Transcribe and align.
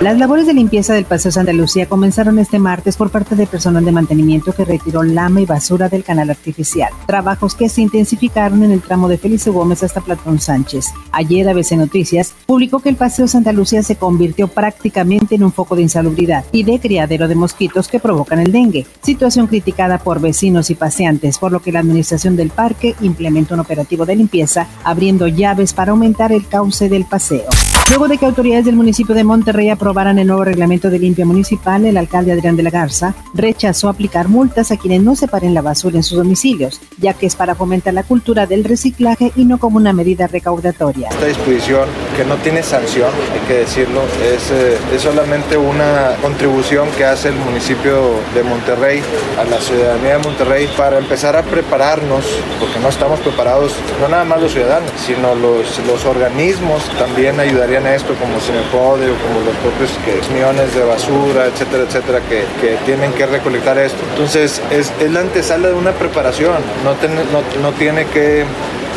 Las 0.00 0.16
labores 0.16 0.46
de 0.46 0.54
limpieza 0.54 0.94
del 0.94 1.06
Paseo 1.06 1.32
Santa 1.32 1.52
Lucía 1.52 1.88
comenzaron 1.88 2.38
este 2.38 2.60
martes 2.60 2.96
por 2.96 3.10
parte 3.10 3.34
del 3.34 3.48
personal 3.48 3.84
de 3.84 3.90
mantenimiento 3.90 4.52
que 4.52 4.64
retiró 4.64 5.02
lama 5.02 5.40
y 5.40 5.44
basura 5.44 5.88
del 5.88 6.04
canal 6.04 6.30
artificial. 6.30 6.92
Trabajos 7.04 7.56
que 7.56 7.68
se 7.68 7.80
intensificaron 7.80 8.62
en 8.62 8.70
el 8.70 8.80
tramo 8.80 9.08
de 9.08 9.18
Felice 9.18 9.50
Gómez 9.50 9.82
hasta 9.82 10.00
Platón 10.00 10.38
Sánchez. 10.38 10.86
Ayer 11.10 11.48
ABC 11.48 11.72
Noticias 11.72 12.32
publicó 12.46 12.78
que 12.78 12.90
el 12.90 12.94
Paseo 12.94 13.26
Santa 13.26 13.52
Lucía 13.52 13.82
se 13.82 13.96
convirtió 13.96 14.46
prácticamente 14.46 15.34
en 15.34 15.42
un 15.42 15.52
foco 15.52 15.74
de 15.74 15.82
insalubridad 15.82 16.44
y 16.52 16.62
de 16.62 16.78
criadero 16.78 17.26
de 17.26 17.34
mosquitos 17.34 17.88
que 17.88 17.98
provocan 17.98 18.38
el 18.38 18.52
dengue, 18.52 18.86
situación 19.02 19.48
criticada 19.48 19.98
por 19.98 20.20
vecinos 20.20 20.70
y 20.70 20.76
paseantes, 20.76 21.38
por 21.38 21.50
lo 21.50 21.58
que 21.58 21.72
la 21.72 21.80
administración 21.80 22.36
del 22.36 22.50
parque 22.50 22.94
implementó 23.00 23.54
un 23.54 23.60
operativo 23.60 24.06
de 24.06 24.14
limpieza 24.14 24.68
abriendo 24.84 25.26
llaves 25.26 25.72
para 25.72 25.90
aumentar 25.90 26.30
el 26.30 26.46
cauce 26.46 26.88
del 26.88 27.04
paseo. 27.04 27.48
Luego 27.88 28.06
de 28.06 28.18
que 28.18 28.26
autoridades 28.26 28.66
del 28.66 28.76
municipio 28.76 29.14
de 29.14 29.24
Monterrey 29.24 29.70
aprobaran 29.70 30.18
el 30.18 30.26
nuevo 30.26 30.44
reglamento 30.44 30.90
de 30.90 30.98
limpia 30.98 31.24
municipal, 31.24 31.86
el 31.86 31.96
alcalde 31.96 32.32
Adrián 32.32 32.54
de 32.54 32.62
la 32.62 32.68
Garza 32.68 33.14
rechazó 33.32 33.88
aplicar 33.88 34.28
multas 34.28 34.70
a 34.70 34.76
quienes 34.76 35.02
no 35.02 35.16
separen 35.16 35.54
la 35.54 35.62
basura 35.62 35.96
en 35.96 36.02
sus 36.02 36.18
domicilios, 36.18 36.82
ya 36.98 37.14
que 37.14 37.24
es 37.24 37.34
para 37.34 37.54
fomentar 37.54 37.94
la 37.94 38.02
cultura 38.02 38.46
del 38.46 38.64
reciclaje 38.64 39.32
y 39.36 39.46
no 39.46 39.56
como 39.58 39.78
una 39.78 39.94
medida 39.94 40.26
recaudatoria. 40.26 41.08
Esta 41.08 41.26
disposición 41.26 41.88
que 42.14 42.26
no 42.26 42.36
tiene 42.36 42.62
sanción, 42.62 43.10
hay 43.32 43.40
que 43.48 43.60
decirlo, 43.60 44.02
es, 44.22 44.50
eh, 44.50 44.76
es 44.94 45.00
solamente 45.00 45.56
una 45.56 46.14
contribución 46.20 46.88
que 46.98 47.06
hace 47.06 47.30
el 47.30 47.36
municipio 47.36 48.16
de 48.34 48.42
Monterrey 48.42 49.00
a 49.40 49.44
la 49.44 49.58
ciudadanía 49.60 50.18
de 50.18 50.24
Monterrey 50.24 50.68
para 50.76 50.98
empezar 50.98 51.36
a 51.36 51.42
prepararnos, 51.42 52.24
porque 52.60 52.78
no 52.80 52.90
estamos 52.90 53.18
preparados, 53.20 53.74
no 53.98 54.08
nada 54.08 54.24
más 54.24 54.42
los 54.42 54.52
ciudadanos, 54.52 54.90
sino 55.06 55.34
los, 55.34 55.80
los 55.86 56.04
organismos 56.04 56.84
también 56.98 57.40
ayudarían 57.40 57.77
esto, 57.86 58.14
como 58.14 58.40
Cinepodio, 58.40 59.14
como 59.22 59.40
los 59.44 59.56
propios 59.56 59.90
camiones 60.28 60.74
de 60.74 60.84
basura, 60.84 61.46
etcétera, 61.46 61.84
etcétera, 61.84 62.20
que, 62.28 62.44
que, 62.60 62.76
tienen 62.84 63.12
que 63.12 63.26
recolectar 63.26 63.78
esto. 63.78 63.98
Entonces, 64.10 64.60
es, 64.70 64.92
es 65.00 65.10
la 65.10 65.20
antesala 65.20 65.68
de 65.68 65.74
una 65.74 65.92
preparación, 65.92 66.56
no, 66.84 66.92
ten, 66.94 67.14
no, 67.14 67.42
no 67.62 67.72
tiene 67.72 68.06
que 68.06 68.44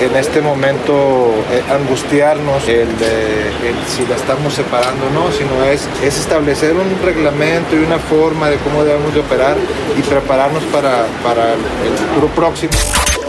en 0.02 0.16
este 0.16 0.42
momento 0.42 1.32
eh, 1.52 1.62
angustiarnos 1.72 2.68
el 2.68 2.98
de 2.98 3.48
el, 3.70 3.76
si 3.88 4.06
la 4.08 4.16
estamos 4.16 4.54
separando 4.54 5.06
o 5.08 5.10
no, 5.12 5.32
sino 5.32 5.64
es, 5.64 5.88
es 6.04 6.18
establecer 6.18 6.74
un 6.74 7.00
reglamento 7.04 7.76
y 7.76 7.80
una 7.80 8.00
forma 8.00 8.50
de 8.50 8.58
cómo 8.58 8.84
debemos 8.84 9.14
de 9.14 9.20
operar 9.20 9.56
y 9.98 10.02
prepararnos 10.02 10.64
para, 10.66 11.06
para 11.24 11.54
el 11.54 11.98
futuro 11.98 12.28
próximo. 12.30 12.72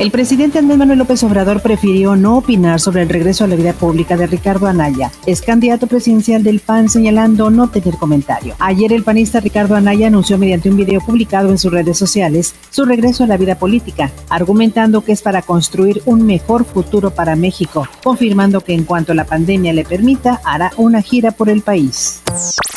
El 0.03 0.11
presidente 0.11 0.59
Andrés 0.59 0.79
Manuel 0.79 0.99
López 0.99 1.23
Obrador 1.23 1.63
prefirió 1.63 2.17
no 2.17 2.37
opinar 2.37 2.81
sobre 2.81 3.03
el 3.03 3.09
regreso 3.09 3.45
a 3.45 3.47
la 3.47 3.55
vida 3.55 3.73
pública 3.73 4.17
de 4.17 4.27
Ricardo 4.27 4.67
Anaya. 4.67 5.13
Es 5.27 5.43
candidato 5.43 5.87
presidencial 5.87 6.43
del 6.43 6.59
PAN 6.59 6.89
señalando 6.89 7.53
no 7.53 7.71
tener 7.71 7.95
comentario. 7.95 8.57
Ayer 8.59 8.93
el 8.93 9.05
panista 9.05 9.39
Ricardo 9.39 9.77
Anaya 9.77 10.09
anunció 10.09 10.39
mediante 10.39 10.69
un 10.69 10.77
video 10.77 11.01
publicado 11.01 11.51
en 11.51 11.59
sus 11.59 11.71
redes 11.71 11.99
sociales 11.99 12.53
su 12.71 12.85
regreso 12.85 13.23
a 13.23 13.29
la 13.29 13.37
vida 13.37 13.55
política, 13.55 14.11
argumentando 14.29 15.05
que 15.05 15.13
es 15.13 15.23
para 15.23 15.41
construir 15.41 16.03
un 16.05 16.27
mejor 16.27 16.65
futuro 16.65 17.13
para 17.13 17.37
México, 17.37 17.87
confirmando 18.03 18.61
que 18.61 18.75
en 18.75 18.83
cuanto 18.83 19.15
la 19.15 19.25
pandemia 19.25 19.73
le 19.73 19.85
permita 19.85 20.41
hará 20.45 20.73
una 20.79 21.01
gira 21.01 21.31
por 21.31 21.49
el 21.49 21.63
país. 21.63 22.23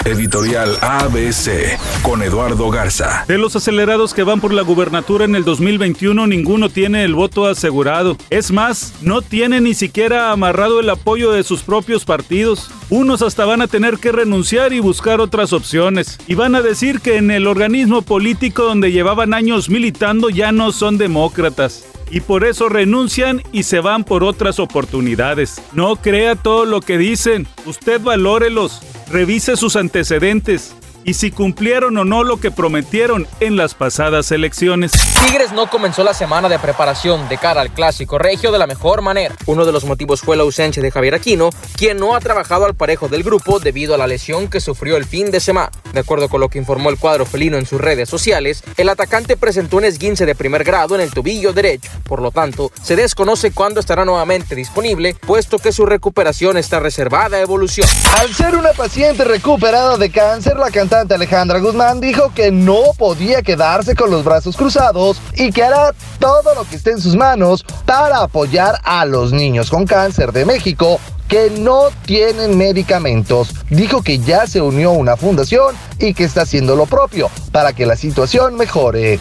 Editorial 0.05 0.77
ABC 0.81 1.79
con 2.03 2.21
Eduardo 2.21 2.69
Garza. 2.69 3.25
De 3.27 3.39
los 3.39 3.55
acelerados 3.55 4.13
que 4.13 4.21
van 4.21 4.39
por 4.39 4.53
la 4.53 4.61
gubernatura 4.61 5.25
en 5.25 5.35
el 5.35 5.43
2021, 5.43 6.27
ninguno 6.27 6.69
tiene 6.69 7.03
el 7.03 7.14
voto 7.15 7.47
asegurado. 7.47 8.17
Es 8.29 8.51
más, 8.51 8.93
no 9.01 9.21
tiene 9.21 9.61
ni 9.61 9.73
siquiera 9.73 10.31
amarrado 10.31 10.79
el 10.79 10.89
apoyo 10.89 11.31
de 11.31 11.43
sus 11.43 11.63
propios 11.63 12.05
partidos. 12.05 12.69
Unos 12.89 13.21
hasta 13.23 13.45
van 13.45 13.61
a 13.61 13.67
tener 13.67 13.97
que 13.97 14.11
renunciar 14.11 14.73
y 14.73 14.79
buscar 14.79 15.19
otras 15.19 15.53
opciones. 15.53 16.19
Y 16.27 16.35
van 16.35 16.53
a 16.53 16.61
decir 16.61 16.99
que 16.99 17.17
en 17.17 17.31
el 17.31 17.47
organismo 17.47 18.03
político 18.03 18.63
donde 18.63 18.91
llevaban 18.91 19.33
años 19.33 19.69
militando 19.69 20.29
ya 20.29 20.51
no 20.51 20.71
son 20.71 20.97
demócratas 20.97 21.85
y 22.11 22.21
por 22.21 22.43
eso 22.43 22.69
renuncian 22.69 23.41
y 23.51 23.63
se 23.63 23.79
van 23.79 24.03
por 24.03 24.23
otras 24.23 24.59
oportunidades. 24.59 25.61
No 25.73 25.95
crea 25.95 26.35
todo 26.35 26.65
lo 26.65 26.81
que 26.81 26.99
dicen, 26.99 27.47
usted 27.65 27.99
valórelos, 27.99 28.81
revise 29.11 29.57
sus 29.57 29.75
antecedentes 29.75 30.75
y 31.05 31.13
si 31.13 31.31
cumplieron 31.31 31.95
o 31.97 32.03
no 32.03 32.23
lo 32.23 32.37
que 32.37 32.51
prometieron 32.51 33.27
en 33.39 33.55
las 33.55 33.75
pasadas 33.75 34.31
elecciones. 34.31 34.91
Tigres 35.27 35.53
no 35.53 35.69
comenzó 35.69 36.03
la 36.03 36.15
semana 36.15 36.49
de 36.49 36.59
preparación 36.59 37.29
de 37.29 37.37
cara 37.37 37.61
al 37.61 37.71
clásico 37.71 38.17
regio 38.17 38.51
de 38.51 38.57
la 38.57 38.67
mejor 38.67 39.01
manera. 39.01 39.35
Uno 39.45 39.65
de 39.65 39.71
los 39.71 39.85
motivos 39.85 40.21
fue 40.21 40.35
la 40.35 40.43
ausencia 40.43 40.81
de 40.81 40.91
Javier 40.91 41.15
Aquino, 41.15 41.51
quien 41.77 41.97
no 41.97 42.15
ha 42.15 42.19
trabajado 42.19 42.65
al 42.65 42.73
parejo 42.73 43.07
del 43.07 43.23
grupo 43.23 43.59
debido 43.59 43.93
a 43.93 43.97
la 43.97 44.07
lesión 44.07 44.49
que 44.49 44.59
sufrió 44.59 44.97
el 44.97 45.05
fin 45.05 45.29
de 45.29 45.39
semana. 45.39 45.71
De 45.93 45.99
acuerdo 45.99 46.27
con 46.27 46.41
lo 46.41 46.49
que 46.49 46.57
informó 46.57 46.89
el 46.89 46.97
cuadro 46.97 47.25
felino 47.25 47.57
en 47.57 47.65
sus 47.65 47.79
redes 47.79 48.09
sociales, 48.09 48.63
el 48.75 48.89
atacante 48.89 49.37
presentó 49.37 49.77
un 49.77 49.85
esguince 49.85 50.25
de 50.25 50.35
primer 50.35 50.63
grado 50.63 50.95
en 50.95 51.01
el 51.01 51.11
tobillo 51.11 51.53
derecho. 51.53 51.91
Por 52.03 52.21
lo 52.21 52.31
tanto, 52.31 52.71
se 52.81 52.95
desconoce 52.95 53.51
cuándo 53.51 53.79
estará 53.79 54.05
nuevamente 54.05 54.55
disponible, 54.55 55.15
puesto 55.25 55.59
que 55.59 55.71
su 55.71 55.85
recuperación 55.85 56.57
está 56.57 56.79
reservada 56.79 57.37
a 57.37 57.41
evolución. 57.41 57.87
Al 58.19 58.33
ser 58.33 58.55
una 58.55 58.73
paciente 58.73 59.23
recuperada 59.23 59.97
de 59.97 60.09
cáncer, 60.09 60.57
la 60.57 60.71
Alejandra 60.95 61.59
Guzmán 61.59 61.99
dijo 61.99 62.31
que 62.33 62.51
no 62.51 62.79
podía 62.97 63.41
quedarse 63.41 63.95
con 63.95 64.09
los 64.09 64.23
brazos 64.23 64.55
cruzados 64.55 65.19
y 65.35 65.51
que 65.51 65.63
hará 65.63 65.93
todo 66.19 66.55
lo 66.55 66.63
que 66.63 66.77
esté 66.77 66.91
en 66.91 67.01
sus 67.01 67.15
manos 67.15 67.65
para 67.85 68.19
apoyar 68.19 68.79
a 68.83 69.03
los 69.05 69.33
niños 69.33 69.69
con 69.69 69.85
cáncer 69.85 70.31
de 70.31 70.45
México 70.45 70.99
que 71.27 71.49
no 71.49 71.89
tienen 72.05 72.57
medicamentos. 72.57 73.49
Dijo 73.69 74.01
que 74.01 74.19
ya 74.19 74.47
se 74.47 74.61
unió 74.61 74.91
a 74.91 74.93
una 74.93 75.17
fundación 75.17 75.75
y 75.99 76.13
que 76.13 76.23
está 76.23 76.43
haciendo 76.43 76.75
lo 76.77 76.85
propio 76.85 77.29
para 77.51 77.73
que 77.73 77.85
la 77.85 77.97
situación 77.97 78.55
mejore. 78.55 79.19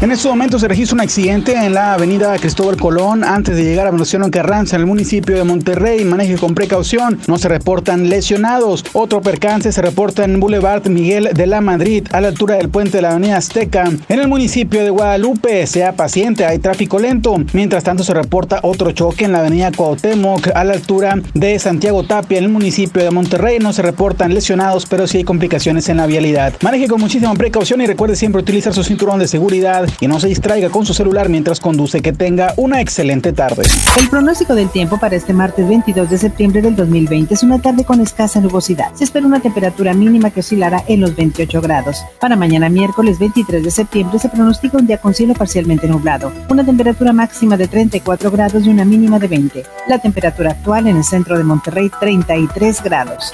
En 0.00 0.12
estos 0.12 0.30
momentos 0.30 0.60
se 0.60 0.68
registra 0.68 0.94
un 0.94 1.00
accidente 1.00 1.54
en 1.54 1.74
la 1.74 1.94
avenida 1.94 2.38
Cristóbal 2.38 2.76
Colón 2.76 3.24
antes 3.24 3.56
de 3.56 3.64
llegar 3.64 3.88
a 3.88 3.90
Venustiano 3.90 4.30
Carranza 4.30 4.76
en 4.76 4.82
el 4.82 4.86
municipio 4.86 5.34
de 5.34 5.42
Monterrey. 5.42 6.04
Maneje 6.04 6.36
con 6.36 6.54
precaución, 6.54 7.18
no 7.26 7.36
se 7.36 7.48
reportan 7.48 8.08
lesionados. 8.08 8.84
Otro 8.92 9.20
percance 9.22 9.72
se 9.72 9.82
reporta 9.82 10.22
en 10.22 10.38
Boulevard 10.38 10.88
Miguel 10.88 11.30
de 11.34 11.48
la 11.48 11.60
Madrid 11.60 12.06
a 12.12 12.20
la 12.20 12.28
altura 12.28 12.54
del 12.54 12.68
puente 12.68 12.98
de 12.98 13.02
la 13.02 13.10
avenida 13.10 13.38
Azteca. 13.38 13.90
En 14.08 14.20
el 14.20 14.28
municipio 14.28 14.84
de 14.84 14.90
Guadalupe, 14.90 15.66
sea 15.66 15.96
paciente, 15.96 16.46
hay 16.46 16.60
tráfico 16.60 17.00
lento. 17.00 17.36
Mientras 17.52 17.82
tanto 17.82 18.04
se 18.04 18.14
reporta 18.14 18.60
otro 18.62 18.92
choque 18.92 19.24
en 19.24 19.32
la 19.32 19.40
avenida 19.40 19.72
Cuauhtémoc 19.72 20.50
a 20.54 20.62
la 20.62 20.74
altura 20.74 21.16
de 21.34 21.58
Santiago 21.58 22.04
Tapia 22.04 22.38
en 22.38 22.44
el 22.44 22.50
municipio 22.50 23.02
de 23.02 23.10
Monterrey. 23.10 23.58
No 23.58 23.72
se 23.72 23.82
reportan 23.82 24.32
lesionados, 24.32 24.86
pero 24.86 25.08
sí 25.08 25.18
hay 25.18 25.24
complicaciones 25.24 25.88
en 25.88 25.96
la 25.96 26.06
vialidad. 26.06 26.54
Maneje 26.62 26.86
con 26.86 27.00
muchísima 27.00 27.34
precaución 27.34 27.80
y 27.80 27.86
recuerde 27.86 28.14
siempre 28.14 28.40
utilizar 28.40 28.72
su 28.72 28.84
cinturón 28.84 29.18
de 29.18 29.26
seguridad 29.26 29.87
y 30.00 30.08
no 30.08 30.20
se 30.20 30.28
distraiga 30.28 30.70
con 30.70 30.86
su 30.86 30.94
celular 30.94 31.28
mientras 31.28 31.60
conduce. 31.60 32.00
Que 32.02 32.12
tenga 32.12 32.54
una 32.56 32.80
excelente 32.80 33.32
tarde. 33.32 33.66
El 33.98 34.08
pronóstico 34.08 34.54
del 34.54 34.70
tiempo 34.70 34.98
para 34.98 35.16
este 35.16 35.32
martes 35.32 35.68
22 35.68 36.10
de 36.10 36.18
septiembre 36.18 36.62
del 36.62 36.76
2020 36.76 37.34
es 37.34 37.42
una 37.42 37.60
tarde 37.60 37.84
con 37.84 38.00
escasa 38.00 38.40
nubosidad. 38.40 38.94
Se 38.94 39.04
espera 39.04 39.26
una 39.26 39.40
temperatura 39.40 39.94
mínima 39.94 40.30
que 40.30 40.40
oscilará 40.40 40.84
en 40.88 41.00
los 41.00 41.14
28 41.16 41.60
grados. 41.60 42.04
Para 42.20 42.36
mañana 42.36 42.68
miércoles 42.68 43.18
23 43.18 43.64
de 43.64 43.70
septiembre 43.70 44.18
se 44.18 44.28
pronostica 44.28 44.78
un 44.78 44.86
día 44.86 44.98
con 44.98 45.14
cielo 45.14 45.34
parcialmente 45.34 45.88
nublado. 45.88 46.32
Una 46.48 46.64
temperatura 46.64 47.12
máxima 47.12 47.56
de 47.56 47.68
34 47.68 48.30
grados 48.30 48.66
y 48.66 48.70
una 48.70 48.84
mínima 48.84 49.18
de 49.18 49.28
20. 49.28 49.64
La 49.88 49.98
temperatura 49.98 50.52
actual 50.52 50.86
en 50.86 50.96
el 50.96 51.04
centro 51.04 51.36
de 51.36 51.44
Monterrey 51.44 51.90
33 52.00 52.82
grados. 52.82 53.32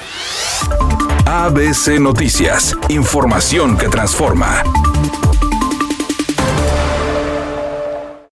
ABC 1.27 1.99
Noticias. 2.01 2.77
Información 2.89 3.77
que 3.77 3.89
transforma. 3.89 4.63